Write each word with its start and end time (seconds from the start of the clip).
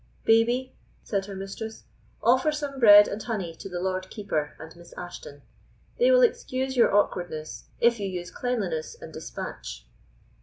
"Babie," 0.25 0.73
said 1.03 1.27
her 1.27 1.35
mistress, 1.35 1.83
"offer 2.23 2.51
some 2.51 2.79
bread 2.79 3.07
and 3.07 3.21
honey 3.21 3.53
to 3.57 3.69
the 3.69 3.79
Lord 3.79 4.09
Keeper 4.09 4.55
and 4.59 4.75
Miss 4.75 4.93
Ashton; 4.97 5.43
they 5.99 6.09
will 6.09 6.23
excuse 6.23 6.75
your 6.75 6.91
awkwardness 6.95 7.65
if 7.79 7.99
you 7.99 8.07
use 8.07 8.31
cleanliness 8.31 8.97
and 8.99 9.13
despatch." 9.13 9.85